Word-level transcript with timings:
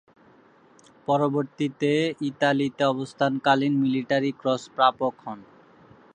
পরবর্তীতে 1.07 1.91
ইতালিতে 2.29 2.83
অবস্থানকালীন 2.85 3.73
military 3.83 4.31
cross 4.41 4.63
প্রাপক 4.75 5.13
হন। 5.23 5.39